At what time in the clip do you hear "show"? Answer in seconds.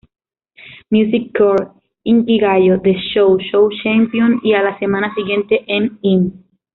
3.13-3.37, 3.37-3.69